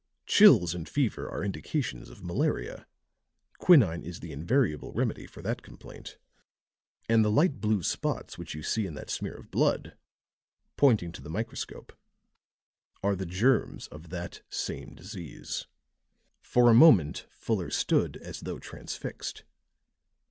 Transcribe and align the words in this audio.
"Chills 0.25 0.73
and 0.73 0.89
fever 0.89 1.29
are 1.29 1.43
indications 1.43 2.09
of 2.09 2.23
malaria 2.23 2.87
quinine 3.59 4.01
is 4.01 4.19
the 4.19 4.31
invariable 4.31 4.91
remedy 4.93 5.27
for 5.27 5.43
that 5.43 5.61
complaint. 5.61 6.17
And 7.07 7.23
the 7.23 7.29
light 7.29 7.61
blue 7.61 7.83
spots 7.83 8.35
which 8.35 8.55
you 8.55 8.63
see 8.63 8.87
in 8.87 8.95
that 8.95 9.11
smear 9.11 9.35
of 9.35 9.51
blood," 9.51 9.95
pointing 10.75 11.11
to 11.11 11.21
the 11.21 11.29
microscope, 11.29 11.93
"are 13.03 13.15
the 13.15 13.27
germs 13.27 13.85
of 13.89 14.09
that 14.09 14.41
same 14.49 14.95
disease." 14.95 15.67
For 16.41 16.71
a 16.71 16.73
moment 16.73 17.27
Fuller 17.29 17.69
stood 17.69 18.17
as 18.17 18.39
though 18.39 18.57
transfixed. 18.57 19.43